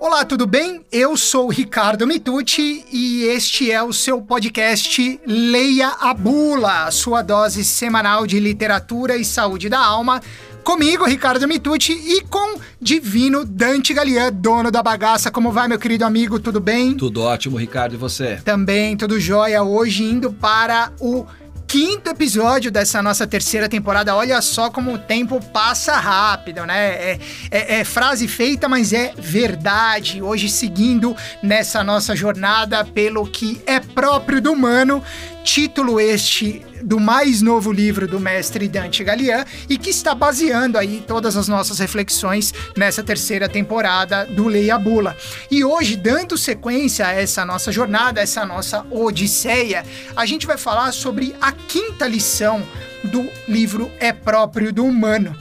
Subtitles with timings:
[0.00, 0.84] Olá, tudo bem?
[0.90, 7.20] Eu sou o Ricardo Mitucci e este é o seu podcast Leia a Bula, sua
[7.22, 10.20] dose semanal de literatura e saúde da alma.
[10.64, 15.30] Comigo, Ricardo Mitucci, e com Divino Dante Galian, dono da bagaça.
[15.30, 16.38] Como vai, meu querido amigo?
[16.38, 16.94] Tudo bem?
[16.94, 17.94] Tudo ótimo, Ricardo.
[17.94, 18.36] E você?
[18.44, 19.62] Também, tudo jóia.
[19.62, 21.26] Hoje indo para o
[21.70, 24.16] quinto episódio dessa nossa terceira temporada.
[24.16, 26.88] Olha só como o tempo passa rápido, né?
[26.88, 27.18] É,
[27.48, 30.20] é, é, frase feita, mas é verdade.
[30.20, 35.00] Hoje, seguindo nessa nossa jornada pelo que é próprio do humano,
[35.44, 41.02] título este do mais novo livro do mestre Dante Galian e que está baseando aí
[41.06, 45.16] todas as nossas reflexões nessa terceira temporada do Leia Bula.
[45.50, 49.84] E hoje, dando sequência a essa nossa jornada, essa nossa odisseia,
[50.16, 52.62] a gente vai falar sobre a quinta lição
[53.04, 55.36] do livro É Próprio do Humano,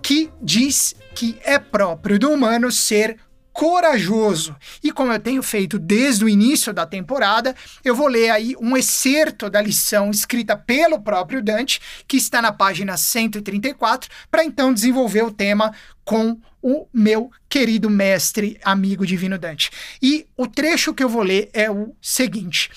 [0.00, 3.16] que diz que é próprio do humano ser
[3.52, 4.56] corajoso.
[4.82, 8.76] E como eu tenho feito desde o início da temporada, eu vou ler aí um
[8.76, 15.22] excerto da lição escrita pelo próprio Dante, que está na página 134, para então desenvolver
[15.22, 19.70] o tema com o meu querido mestre, amigo divino Dante.
[20.00, 22.70] E o trecho que eu vou ler é o seguinte: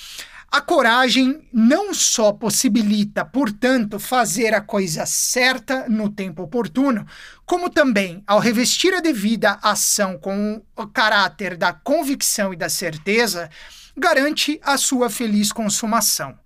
[0.56, 7.06] a coragem não só possibilita, portanto, fazer a coisa certa no tempo oportuno,
[7.46, 13.50] como também, ao revestir a devida ação com o caráter da convicção e da certeza,
[13.98, 16.40] garante a sua feliz consumação.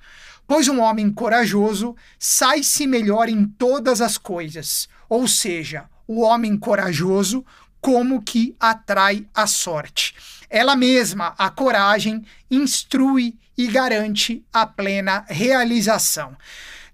[0.48, 7.46] Pois um homem corajoso sai-se melhor em todas as coisas, ou seja, o homem corajoso
[7.80, 10.16] como que atrai a sorte.
[10.50, 16.34] Ela mesma, a coragem, instrui e garante a plena realização.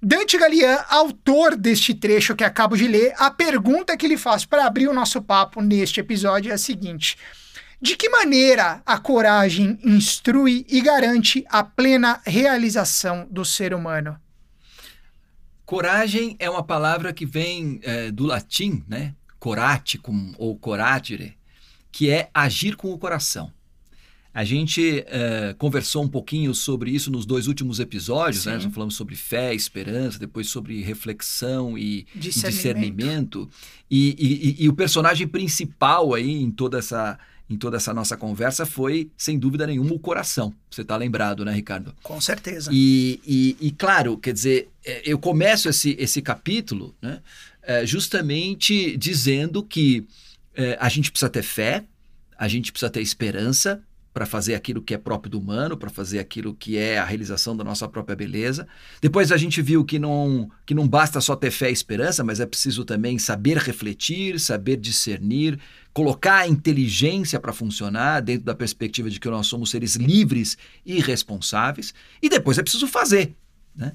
[0.02, 4.66] Dante Galian, autor deste trecho que acabo de ler, a pergunta que ele faz para
[4.66, 7.18] abrir o nosso papo neste episódio é a seguinte:
[7.80, 14.20] De que maneira a coragem instrui e garante a plena realização do ser humano?
[15.68, 19.14] Coragem é uma palavra que vem é, do latim, né?
[19.38, 21.38] Coraticum ou coragere,
[21.92, 23.54] que é agir com o coração.
[24.36, 28.56] A gente uh, conversou um pouquinho sobre isso nos dois últimos episódios, né?
[28.56, 33.48] Nós falamos sobre fé, esperança, depois sobre reflexão e discernimento.
[33.48, 33.50] discernimento.
[33.90, 37.18] E, e, e, o personagem principal aí em toda essa
[37.50, 40.54] em toda essa nossa conversa foi, sem dúvida nenhuma, o coração.
[40.70, 41.94] Você está lembrado, né, Ricardo?
[42.04, 42.72] Com certeza.
[42.74, 47.22] E, e, e, claro, quer dizer, é, eu começo esse, esse capítulo né,
[47.62, 50.06] é, justamente dizendo que
[50.56, 51.86] é, a gente precisa ter fé,
[52.38, 53.82] a gente precisa ter esperança,
[54.16, 57.54] para fazer aquilo que é próprio do humano, para fazer aquilo que é a realização
[57.54, 58.66] da nossa própria beleza.
[59.02, 62.40] Depois a gente viu que não, que não basta só ter fé e esperança, mas
[62.40, 65.60] é preciso também saber refletir, saber discernir,
[65.92, 71.02] colocar a inteligência para funcionar dentro da perspectiva de que nós somos seres livres e
[71.02, 71.94] responsáveis.
[72.22, 73.36] E depois é preciso fazer.
[73.76, 73.92] Né?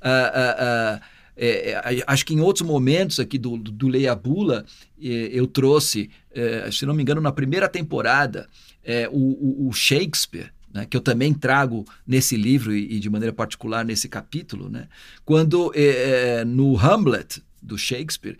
[0.00, 4.14] Uh, uh, uh, é, é, acho que em outros momentos aqui do, do, do Leia
[4.14, 4.64] Bula,
[5.00, 8.48] é, eu trouxe, é, se não me engano, na primeira temporada,
[8.82, 13.32] é, o, o, Shakespeare, né, que eu também trago nesse livro e, e, de maneira
[13.32, 14.88] particular nesse capítulo, né,
[15.24, 18.38] quando é, no Hamlet do Shakespeare,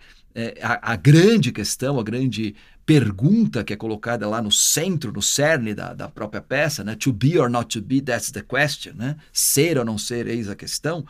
[0.61, 5.75] a, a, grande questão, a grande pergunta que é colocada lá no centro, no cerne
[5.75, 9.17] da, da própria peça, né, to be or not to be, that's the question, né,
[9.33, 11.07] ser ou não ser, eis a questão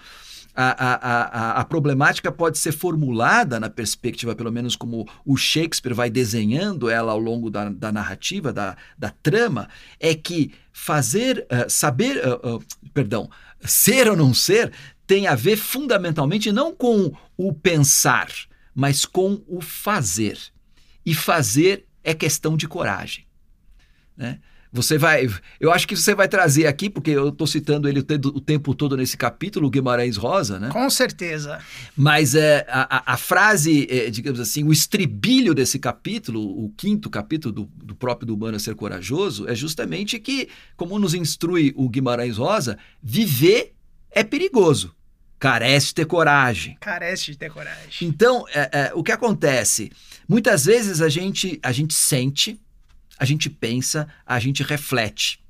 [0.54, 6.08] a, a, a, problemática pode ser formulada na perspectiva, pelo menos como o Shakespeare vai
[6.08, 12.22] desenhando ela ao longo da, da narrativa, da, da trama, é que fazer, uh, saber,
[12.24, 13.28] uh, uh, perdão,
[13.64, 14.72] ser ou não ser
[15.06, 18.28] tem a ver fundamentalmente não com o pensar,
[18.74, 20.38] mas com o fazer.
[21.04, 23.26] E fazer é questão de coragem.
[24.16, 24.38] Né?
[24.74, 25.28] Você vai.
[25.60, 28.96] Eu acho que você vai trazer aqui, porque eu estou citando ele o, tempo todo
[28.96, 30.68] nesse capítulo, o Guimarães Rosa, né?
[30.70, 31.60] Com certeza.
[31.96, 37.54] Mas é, a, a frase, é, digamos assim, o estribilho desse capítulo, o quinto capítulo
[37.54, 42.36] do, do próprio do Humano Ser Corajoso, é justamente que, como nos instrui o Guimarães
[42.36, 43.74] Rosa, viver
[44.10, 44.92] é perigoso.
[45.38, 46.76] Carece de ter coragem.
[46.80, 48.08] Carece de ter coragem.
[48.08, 49.92] Então, é, é, o que acontece?
[50.28, 52.60] Muitas vezes a gente, a gente sente
[53.18, 55.40] a gente pensa, a gente reflete.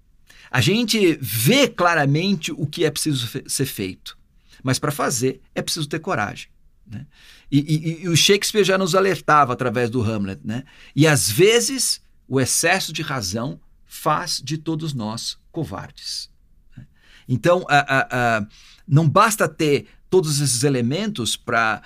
[0.51, 4.17] A gente vê claramente o que é preciso ser feito.
[4.63, 6.49] Mas para fazer é preciso ter coragem.
[6.87, 7.07] Né?
[7.51, 10.41] E, e, e, o Shakespeare já nos alertava através do Hamlet.
[10.45, 10.65] Né?
[10.95, 16.31] E às vezes o excesso de razão faz de todos nós covardes.
[16.77, 16.87] Né?
[17.29, 18.47] Então, a, a, a,
[18.87, 21.83] não basta ter todos esses elementos para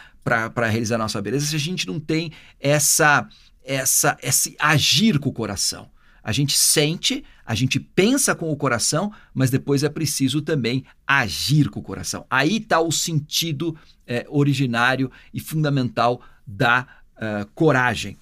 [0.71, 3.27] realizar nossa beleza se a gente não tem essa,
[3.69, 5.91] essa, esse agir com o coração.
[6.25, 11.69] A gente sente, a gente pensa com o coração, mas depois é preciso também agir
[11.69, 12.27] com o coração.
[12.29, 13.77] Aí está o sentido
[14.07, 16.87] é, originário e fundamental da
[17.17, 18.17] uh, coragem.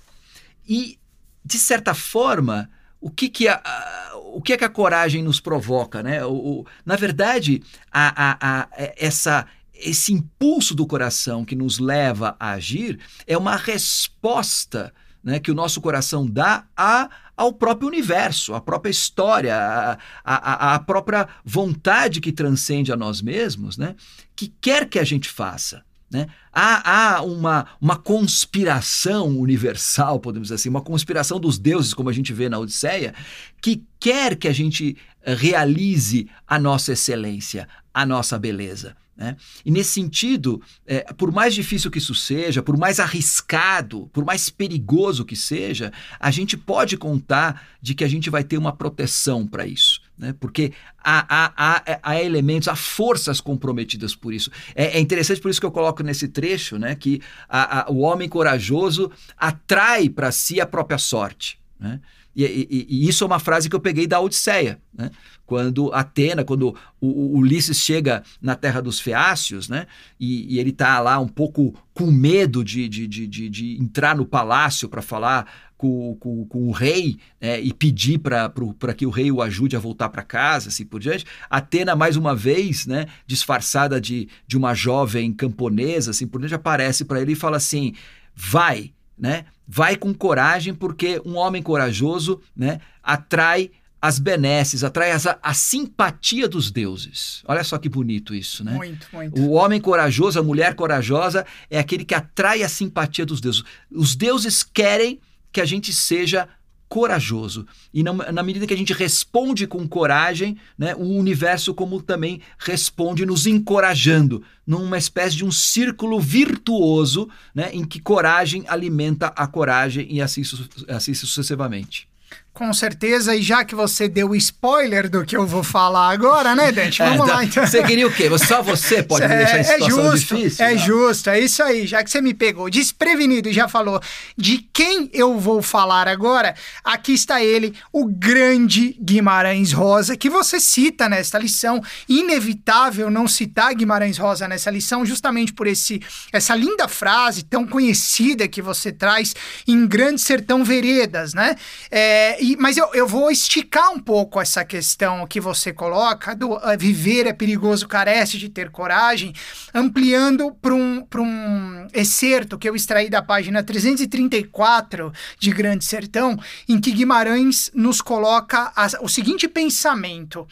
[0.69, 0.99] E,
[1.45, 2.69] de certa forma,
[3.01, 6.03] o que, que a, a, o que é que a coragem nos provoca?
[6.03, 6.25] Né?
[6.25, 12.53] O, o na verdade, a, a, essa, esse impulso do coração que nos leva a
[12.53, 14.93] agir é uma resposta
[15.27, 21.27] né, que o nosso coração dá a, ao próprio universo, à própria história, à, própria
[21.45, 23.97] vontade que transcende a nós mesmos, né,
[24.37, 25.83] que quer que a gente faça.
[26.09, 26.29] Né?
[26.53, 32.13] Há, há uma, uma conspiração universal, podemos dizer assim, uma conspiração dos deuses, como a
[32.13, 33.13] gente vê na Odisseia,
[33.61, 38.97] que quer que a gente realize a nossa excelência, a nossa beleza.
[39.17, 39.35] Né?
[39.65, 44.51] E nesse sentido, é, por mais difícil que isso seja, por mais arriscado, por mais
[44.51, 49.47] perigoso que seja, a gente pode contar de que a gente vai ter uma proteção
[49.47, 50.03] para isso.
[50.19, 50.35] Né?
[50.39, 50.73] Porque
[51.03, 54.51] há, há, há, há, elementos, há forças comprometidas por isso.
[54.75, 58.29] É, é, interessante por isso que eu coloco nesse trecho né, que a, o homem
[58.29, 61.59] corajoso atrai para si a própria sorte.
[61.81, 62.01] Né?
[62.37, 65.11] E, e, e, isso é uma frase que eu peguei da Odisseia, né?
[65.47, 69.87] quando Atena, quando o, o Ulisses chega na terra dos Feácios, né?
[70.21, 74.27] e, e ele está lá um pouco com medo de, de, de, de, entrar no
[74.27, 77.59] palácio para falar com, com, com, o rei né?
[77.59, 81.25] e pedir para que o rei o ajude a voltar para casa, assim por diante.
[81.49, 83.07] Atena, mais uma vez, né?
[83.27, 87.95] disfarçada de, de uma jovem camponesa, assim por diante, aparece para ele e fala assim:
[88.35, 89.45] vai, né?
[89.67, 93.71] Vai com coragem, porque um homem corajoso né, atrai
[94.01, 97.43] as benesses, atrai a, a, simpatia dos deuses.
[97.49, 98.73] Olha só que bonito isso, né?
[98.73, 99.41] Muito, muito.
[99.41, 103.65] O homem corajoso, a mulher corajosa é aquele que atrai a simpatia dos deuses.
[103.91, 105.19] Os deuses querem
[105.51, 106.49] que a gente seja
[106.89, 107.67] corajoso.
[107.93, 112.41] E na, na, medida que a gente responde com coragem, né, o universo como também
[112.59, 119.47] responde nos encorajando, numa espécie de um círculo virtuoso, né, em que coragem alimenta a
[119.47, 120.43] coragem e assim,
[120.89, 122.09] assim sucessivamente.
[122.57, 126.73] Com certeza, e já que você deu spoiler do que eu vou falar agora, né,
[126.73, 127.03] Dante?
[127.03, 127.67] Vamos é, lá, então.
[127.67, 128.31] Você queria o quê?
[128.39, 130.65] Só você pode é, me deixar em situação é justo, difícil?
[130.65, 130.79] É não?
[130.79, 131.87] justo, é isso aí.
[131.87, 134.01] Já que você me pegou desprevenido e já falou
[134.39, 140.59] de quem eu vou falar agora, aqui está ele, o grande Guimarães Rosa, que você
[140.59, 141.83] cita nesta lição.
[142.09, 146.01] Inevitável não citar Guimarães Rosa nessa lição, justamente por esse
[146.33, 149.37] essa linda frase tão conhecida que você traz
[149.69, 151.55] em Grande Sertão Veredas, né?
[151.91, 156.53] É, e, mas eu, eu vou esticar um pouco essa questão que você coloca do
[156.53, 159.33] uh, viver é perigoso, carece de ter coragem,
[159.75, 166.39] ampliando para um, um excerto que eu extraí da página 334 de Grande Sertão,
[166.69, 170.47] em que Guimarães nos coloca a, o seguinte pensamento: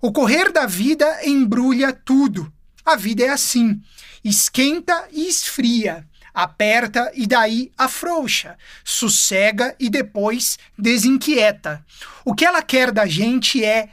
[0.00, 2.52] o correr da vida embrulha tudo.
[2.84, 3.80] A vida é assim,
[4.22, 11.84] esquenta e esfria aperta e daí afrouxa, sossega e depois desinquieta.
[12.24, 13.90] O que ela quer da gente é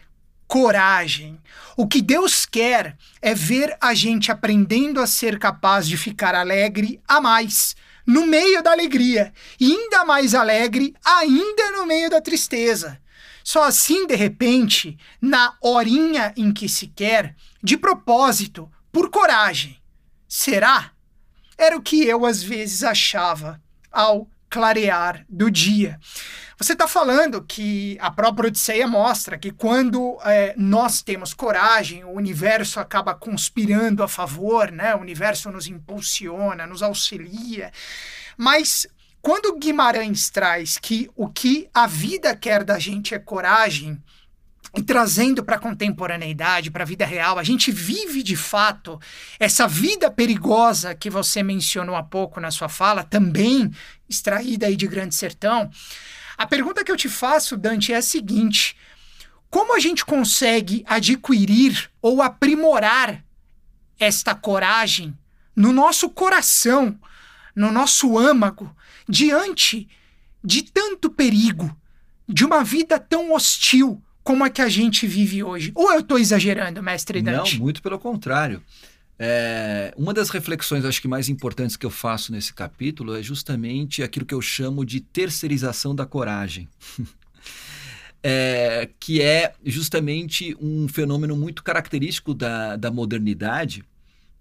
[0.47, 1.39] coragem.
[1.75, 7.01] O que Deus quer é ver a gente aprendendo a ser capaz de ficar alegre
[7.07, 7.75] a mais,
[8.05, 12.99] no meio da alegria, e ainda mais alegre ainda no meio da tristeza.
[13.43, 19.77] Só assim, de repente, na horinha em que se quer, de propósito, por coragem.
[20.27, 20.91] Será?
[21.57, 23.61] Era o que eu às vezes achava
[23.91, 25.99] ao clarear do dia.
[26.57, 32.11] Você está falando que a própria Odisseia mostra que quando é, nós temos coragem, o
[32.11, 34.95] universo acaba conspirando a favor, né?
[34.95, 37.71] O universo nos impulsiona, nos auxilia.
[38.35, 38.87] Mas
[39.21, 44.01] quando Guimarães traz que o que a vida quer da gente é coragem,
[44.77, 49.01] e trazendo para a contemporaneidade, para a vida real, a gente vive de fato
[49.39, 53.71] essa vida perigosa que você mencionou há pouco na sua fala, também
[54.07, 55.71] extraída aí de Grande Sertão.
[56.37, 58.77] A pergunta que eu te faço, Dante, é a seguinte:
[59.49, 63.25] como a gente consegue adquirir ou aprimorar
[63.99, 65.17] esta coragem
[65.55, 66.99] no nosso coração,
[67.55, 68.75] no nosso âmago,
[69.09, 69.89] diante
[70.43, 71.75] de tanto perigo,
[72.29, 74.03] de uma vida tão hostil?
[74.27, 75.71] Como é que a gente vive hoje.
[75.73, 77.53] Ou eu estou exagerando, mestre Dante?
[77.53, 78.61] Não, muito pelo contrário.
[79.17, 84.03] É, uma das reflexões, acho que mais importantes que eu faço nesse capítulo é justamente
[84.03, 86.67] aquilo que eu chamo de terceirização da coragem.
[88.21, 93.81] é, que é justamente um fenômeno muito característico da, da modernidade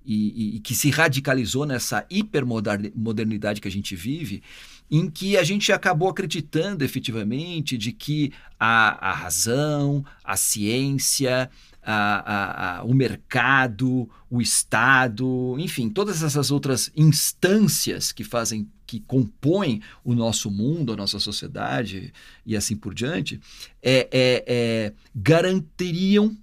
[0.07, 4.43] e, e, que se radicalizou nessa hipermodernidade que a gente vive,
[4.91, 11.51] em que a gente acabou acreditando efetivamente de que a, a razão, a ciência,
[11.83, 19.81] a, a, o mercado, o Estado, enfim, todas essas outras instâncias que fazem, que compõem
[20.05, 22.13] o nosso mundo, a nossa sociedade
[22.45, 23.41] e assim por diante,
[23.83, 26.37] é, é, é garantiriam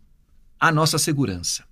[0.59, 1.65] a nossa segurança.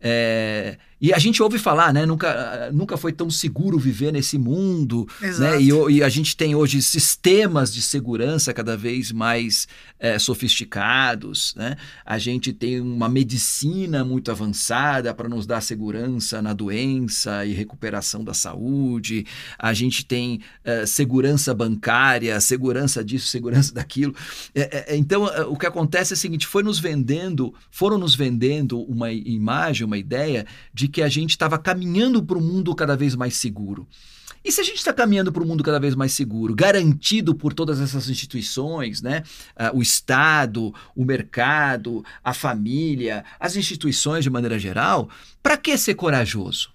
[0.00, 2.06] É, e a gente ouve falar, né?
[2.06, 5.06] Nunca, nunca foi tão seguro viver nesse mundo.
[5.20, 5.60] Né?
[5.60, 11.54] E, e, a gente tem hoje sistemas de segurança cada vez mais é, sofisticados.
[11.54, 11.76] Né?
[12.04, 18.24] A gente tem uma medicina muito avançada para nos dar segurança na doença e recuperação
[18.24, 19.26] da saúde.
[19.58, 24.14] A gente tem é, segurança bancária, segurança disso, segurança daquilo.
[24.54, 28.14] É, é então, é, o que acontece é o seguinte: foi nos vendendo, foram nos
[28.14, 32.74] vendendo uma imagem, uma ideia de de que a gente estava caminhando para um mundo
[32.74, 33.86] cada vez mais seguro.
[34.44, 37.52] E se a gente está caminhando para um mundo cada vez mais seguro, garantido por
[37.52, 39.24] todas essas instituições, né?
[39.58, 45.10] Uh, o Estado, o mercado, a família, as instituições de maneira geral,
[45.42, 46.70] para que ser corajoso?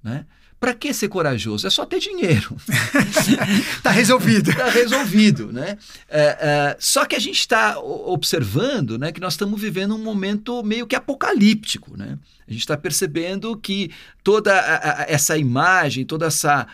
[0.00, 0.24] Né?
[0.60, 1.66] Para que ser corajoso?
[1.66, 2.56] É só ter dinheiro.
[3.76, 4.50] Está resolvido.
[4.50, 5.76] Está resolvido, né?
[6.08, 10.62] É, é, só que a gente está observando né, que nós estamos vivendo um momento
[10.62, 12.16] meio que apocalíptico, né?
[12.48, 13.90] A gente está percebendo que
[14.24, 14.52] toda
[15.06, 16.66] essa imagem, toda essa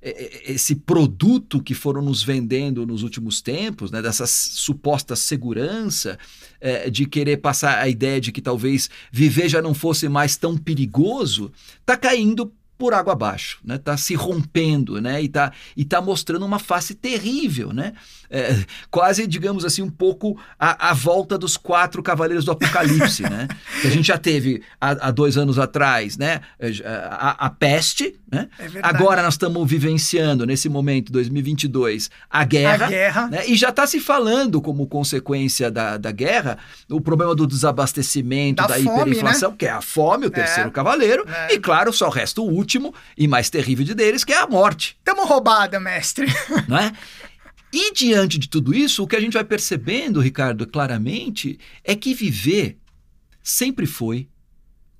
[0.00, 6.18] esse produto que foram nos vendendo nos últimos tempos, né, dessa suposta segurança,
[6.58, 10.56] é, de querer passar a ideia de que talvez viver já não fosse mais tão
[10.56, 13.76] perigoso, está caindo por água abaixo, né?
[13.76, 15.22] Tá se rompendo, né?
[15.22, 17.92] E tá, e tá mostrando uma face terrível, né?
[18.30, 23.48] É, quase, digamos assim, um pouco a, a, volta dos quatro cavaleiros do Apocalipse, né?
[23.80, 26.40] Que a gente já teve há, há dois anos atrás, né?
[26.58, 26.70] É,
[27.10, 28.48] a, a peste, né?
[28.58, 32.86] É Agora nós estamos vivenciando, nesse momento, 2022, a guerra.
[32.86, 33.26] A guerra.
[33.26, 33.48] Né?
[33.48, 36.56] E já está se falando, como consequência da, da guerra,
[36.88, 39.56] o problema do desabastecimento, da, da fome, hiperinflação, né?
[39.58, 40.30] que é a fome, o é.
[40.30, 41.24] terceiro cavaleiro.
[41.50, 44.96] E, claro, só resta o último e mais terrível de deles, que é a morte.
[44.98, 46.26] Estamos roubada, mestre.
[46.68, 46.92] Não é?
[47.72, 52.14] E diante de tudo isso, o que a gente vai percebendo, Ricardo, claramente, é que
[52.14, 52.78] viver
[53.42, 54.28] sempre foi,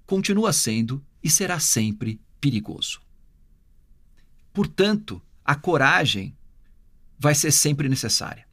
[0.07, 3.01] continua sendo e será sempre perigoso.
[4.53, 6.37] Portanto, a coragem
[7.19, 8.47] vai ser sempre necessária.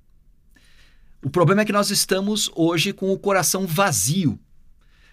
[1.23, 4.39] O problema é que nós estamos hoje com o coração vazio.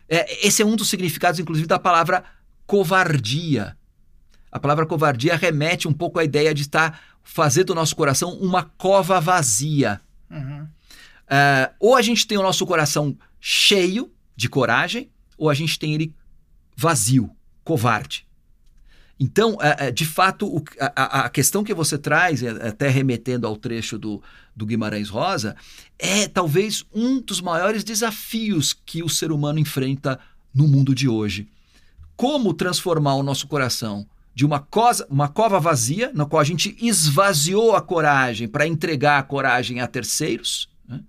[0.08, 2.25] É, esse é um dos significados, inclusive, da palavra
[2.66, 3.76] covardia.
[4.50, 8.62] A palavra covardia remete um pouco à ideia de estar fazer do nosso coração uma
[8.62, 10.00] cova vazia.
[10.31, 10.62] Uhum.
[11.25, 15.95] Uh, ou a gente tem o nosso coração cheio de coragem, ou a gente tem
[15.95, 16.14] ele
[16.76, 17.31] vazio,
[17.64, 18.26] covarde.
[19.19, 23.57] Então, uh, uh, de fato, o, a, a, questão que você traz, até remetendo ao
[23.57, 24.23] trecho do,
[24.54, 25.57] do Guimarães Rosa,
[25.99, 30.21] é talvez um dos maiores desafios que o ser humano enfrenta
[30.52, 31.49] no mundo de hoje.
[32.16, 36.76] Como transformar o nosso coração de uma, cosa, uma cova vazia, na qual a gente
[36.80, 41.00] esvaziou a coragem para entregar a coragem a terceiros, né?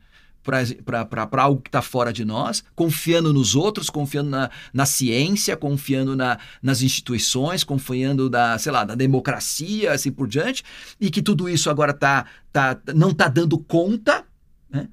[0.43, 6.15] para algo que está fora de nós, confiando nos outros, confiando na, na ciência, confiando
[6.15, 10.63] na, nas instituições, confiando na, sei lá, na democracia, assim por diante,
[11.01, 14.23] e que tudo isso agora tá, tá, não está dando conta.
[14.69, 14.87] Né?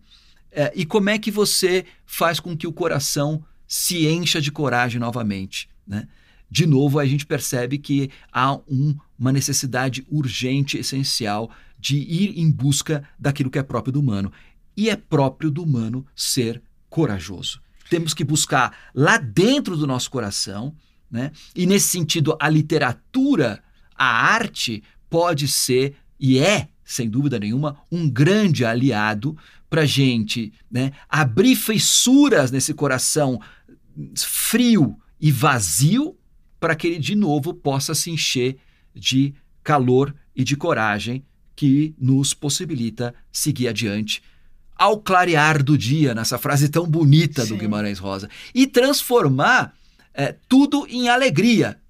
[0.51, 4.99] É, e como é que você faz com que o coração se encha de coragem
[4.99, 5.69] novamente?
[5.87, 6.09] Né?
[6.53, 12.51] De novo, a gente percebe que há um, uma necessidade urgente, essencial, de ir em
[12.51, 14.31] busca daquilo que é próprio do humano.
[14.77, 17.63] E é próprio do humano ser corajoso.
[17.89, 20.77] Temos que buscar lá dentro do nosso coração,
[21.11, 21.33] né?
[21.57, 23.65] e nesse sentido, a literatura,
[23.97, 29.39] a arte, pode ser e é, sem dúvida nenhuma, um grande aliado
[29.71, 30.93] para gente né?
[31.09, 33.41] abrir fissuras nesse coração
[34.15, 36.15] frio e vazio
[36.63, 38.57] para que ele de novo possa se encher
[38.95, 41.25] de calor e de coragem
[41.57, 44.23] que nos possibilita seguir adiante
[44.77, 47.49] ao clarear do dia, nessa frase tão bonita Sim.
[47.49, 49.75] do Guimarães Rosa, e transformar
[50.15, 51.81] é, tudo em alegria,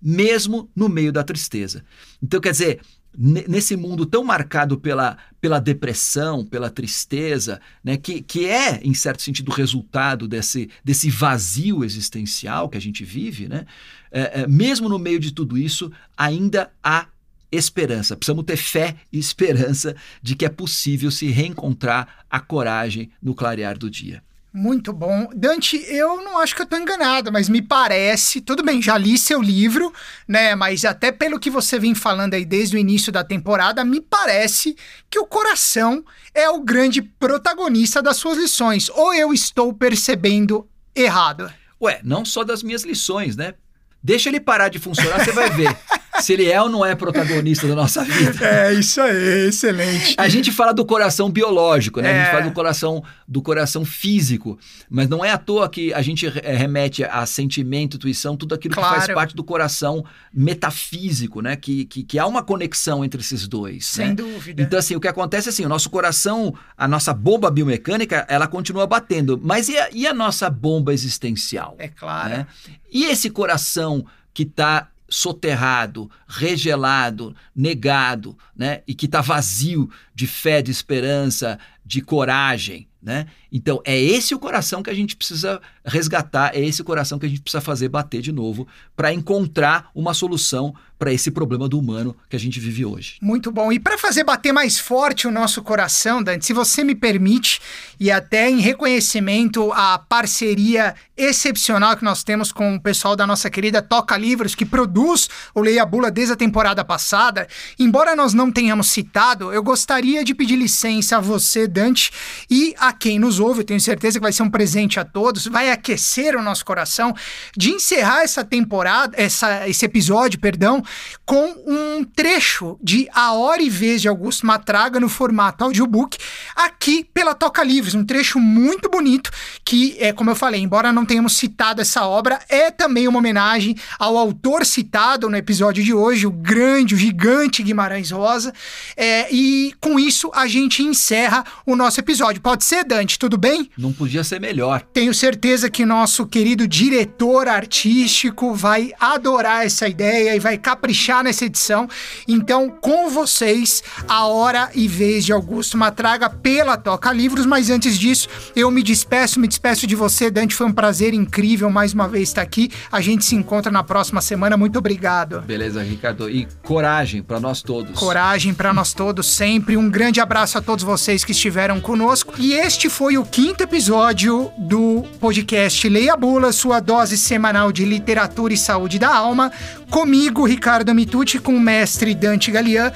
[0.00, 1.84] mesmo no meio da tristeza.
[2.22, 2.80] Então, quer dizer,
[3.16, 9.22] nesse mundo tão marcado pela, pela depressão, pela tristeza, né, que, que é, em certo
[9.22, 13.66] sentido, resultado desse, desse vazio existencial que a gente vive, né,
[14.10, 17.06] é, é, mesmo no meio de tudo isso, ainda há
[17.50, 18.16] esperança.
[18.16, 23.76] Precisamos ter fé e esperança de que é possível se reencontrar a coragem no clarear
[23.76, 24.22] do dia.
[24.54, 25.30] Muito bom.
[25.34, 29.16] Dante, eu não acho que eu tô enganado, mas me parece, tudo bem, já li
[29.16, 29.90] seu livro,
[30.28, 33.98] né, mas até pelo que você vem falando aí desde o início da temporada, me
[33.98, 34.76] parece
[35.08, 36.04] que o coração
[36.34, 41.50] é o grande protagonista das suas lições, ou eu estou percebendo errado?
[41.80, 43.54] Ué, não só das minhas lições, né?
[44.02, 45.74] Deixa ele parar de funcionar, você vai ver.
[46.22, 48.46] se ele é ou não é protagonista da nossa vida.
[48.46, 50.14] É, isso aí, excelente.
[50.16, 52.10] A gente fala do coração biológico, né?
[52.10, 52.12] É.
[52.12, 52.30] A gente é.
[52.30, 56.56] fala do coração, do coração físico, mas não é à toa que a gente eh,
[56.56, 58.94] remete a sentimento, intuição, tudo aquilo claro.
[58.94, 61.56] que faz parte do coração metafísico, né?
[61.56, 63.86] Que, que, que há uma conexão entre esses dois.
[63.86, 64.14] Sem né?
[64.14, 64.62] dúvida.
[64.62, 68.46] Então, assim, o que acontece é assim, o nosso coração, a nossa bomba biomecânica, ela
[68.46, 71.74] continua batendo, mas e a, e a nossa bomba existencial?
[71.78, 72.28] É claro.
[72.30, 72.46] Né?
[72.90, 78.80] E esse coração que está soterrado, regelado, negado, né?
[78.86, 83.26] E que está vazio de fé, de esperança, de coragem, né?
[83.52, 87.26] Então é esse o coração que a gente precisa resgatar, é esse o coração que
[87.26, 88.66] a gente precisa fazer bater de novo
[88.96, 93.16] para encontrar uma solução para esse problema do humano que a gente vive hoje.
[93.20, 93.72] Muito bom.
[93.72, 97.60] E para fazer bater mais forte o nosso coração, Dante, se você me permite,
[97.98, 103.50] e até em reconhecimento à parceria excepcional que nós temos com o pessoal da nossa
[103.50, 107.46] querida Toca Livros, que produz o Leia Bula desde a temporada passada,
[107.78, 112.10] embora nós não tenhamos citado, eu gostaria de pedir licença a você, Dante,
[112.48, 115.46] e a quem nos ouve, eu tenho certeza que vai ser um presente a todos,
[115.46, 117.14] vai aquecer o nosso coração,
[117.56, 120.82] de encerrar essa temporada, essa, esse episódio, perdão,
[121.24, 126.18] com um trecho de A Hora e Vez de Augusto Matraga no formato audiobook,
[126.54, 127.94] aqui pela Toca Livres.
[127.94, 129.30] Um trecho muito bonito
[129.64, 133.76] que, é, como eu falei, embora não tenhamos citado essa obra, é também uma homenagem
[133.98, 138.52] ao autor citado no episódio de hoje, o grande, o gigante Guimarães Rosa.
[138.96, 142.40] É, e com isso a gente encerra o nosso episódio.
[142.40, 143.18] Pode ser, Dante?
[143.18, 143.70] Tudo bem?
[143.76, 144.82] Não podia ser melhor.
[144.92, 151.44] Tenho certeza que nosso querido diretor artístico vai adorar essa ideia e vai caprichar nessa
[151.44, 151.88] edição.
[152.26, 157.46] Então, com vocês, a hora e vez de Augusto Matraga pela Toca Livros.
[157.46, 160.56] Mas antes disso, eu me despeço, me despeço de você, Dante.
[160.56, 162.68] Foi um prazer incrível mais uma vez estar aqui.
[162.90, 164.56] A gente se encontra na próxima semana.
[164.56, 165.40] Muito obrigado.
[165.42, 166.28] Beleza, Ricardo.
[166.28, 167.96] E coragem para nós todos.
[167.96, 169.76] Coragem para nós todos sempre.
[169.76, 172.34] Um grande abraço a todos vocês que estiveram conosco.
[172.38, 178.52] E este foi o quinto episódio do podcast Leia Bula, sua dose semanal de literatura
[178.52, 179.52] e saúde da alma.
[179.92, 182.90] Comigo, Ricardo Mitucci, com o mestre Dante Galian.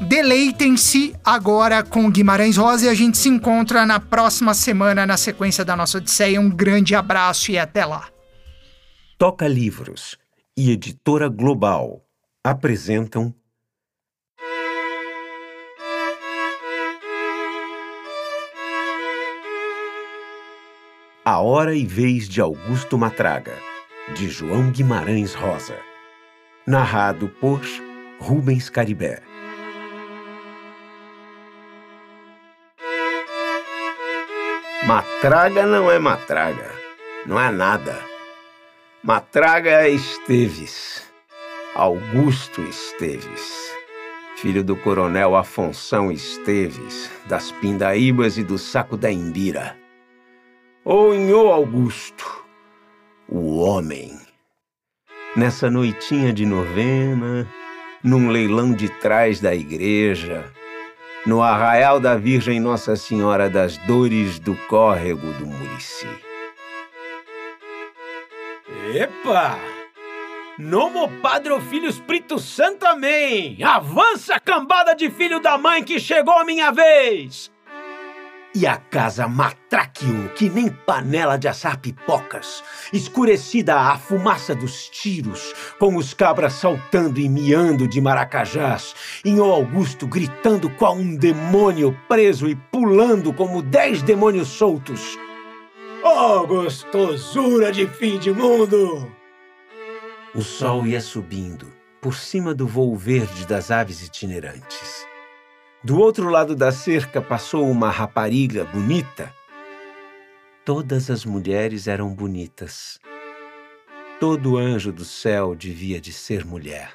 [0.00, 5.64] Deleitem-se agora com Guimarães Rosa e a gente se encontra na próxima semana na sequência
[5.64, 6.40] da nossa Odisseia.
[6.40, 8.08] Um grande abraço e até lá.
[9.18, 10.16] Toca Livros
[10.56, 12.00] e Editora Global
[12.44, 13.34] apresentam
[21.24, 23.54] A Hora e Vez de Augusto Matraga,
[24.14, 25.85] de João Guimarães Rosa.
[26.66, 27.60] Narrado por
[28.18, 29.22] Rubens Caribé.
[34.84, 36.72] Matraga não é matraga,
[37.24, 37.96] não é nada.
[39.00, 41.08] Matraga é Esteves,
[41.76, 43.72] Augusto Esteves,
[44.36, 49.78] filho do coronel Afonso Esteves, das Pindaíbas e do Saco da Imbira.
[50.84, 52.44] Ou Nhô Augusto,
[53.28, 54.15] o homem
[55.36, 57.46] nessa noitinha de novena,
[58.02, 60.50] num leilão de trás da igreja,
[61.26, 66.08] no arraial da Virgem Nossa Senhora das Dores do Córrego do Murici.
[68.94, 69.58] Epa!
[70.58, 73.58] Nomo Padre Filho Espírito Santo, amém!
[73.62, 77.50] Avança, cambada de filho da mãe que chegou a minha vez!
[78.58, 85.52] E a casa matraqueou que nem panela de assar pipocas, escurecida a fumaça dos tiros,
[85.78, 91.94] com os cabras saltando e miando de maracajás, e o Augusto gritando qual um demônio
[92.08, 95.18] preso e pulando como dez demônios soltos.
[96.02, 99.14] Oh, gostosura de fim de mundo!
[100.34, 104.95] O sol ia subindo por cima do voo verde das aves itinerantes.
[105.86, 109.32] Do outro lado da cerca passou uma rapariga bonita.
[110.64, 112.98] Todas as mulheres eram bonitas.
[114.18, 116.90] Todo anjo do céu devia de ser mulher.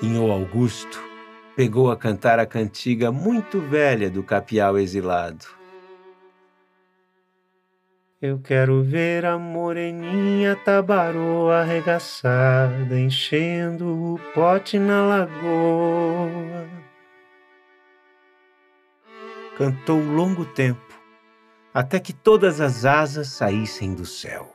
[0.00, 0.98] Inho Augusto
[1.54, 5.44] pegou a cantar a cantiga muito velha do capial exilado.
[8.22, 16.85] Eu quero ver a moreninha tabaroa arregaçada enchendo o pote na lagoa
[19.56, 21.00] cantou longo tempo,
[21.72, 24.54] até que todas as asas saíssem do céu.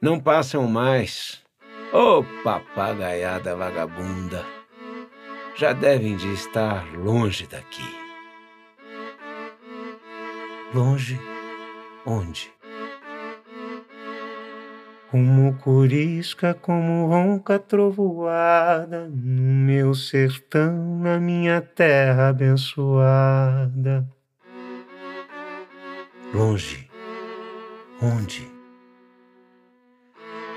[0.00, 1.44] Não passam mais.
[1.92, 4.44] Ô oh, papagaiada vagabunda!
[5.54, 7.84] Já devem de estar longe daqui.
[10.74, 11.20] Longe
[12.04, 12.52] onde?
[15.12, 24.08] O mucurisca como ronca trovoada no meu sertão, na minha terra abençoada.
[26.32, 26.88] Longe,
[28.00, 28.50] onde?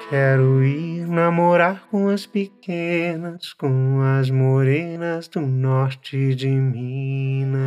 [0.09, 7.59] Quero ir namorar com as pequenas, com as morenas do norte de Minas.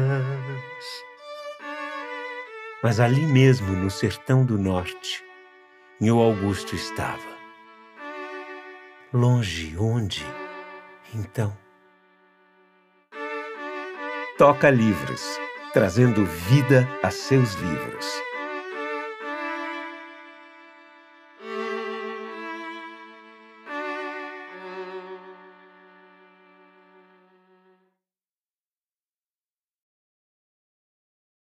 [2.83, 5.28] Mas ali mesmo, no sertão do norte,
[6.01, 7.37] meu Augusto estava.
[9.13, 10.25] Longe onde,
[11.13, 11.57] então?
[14.37, 15.23] Toca Livros,
[15.73, 18.28] trazendo vida a seus livros.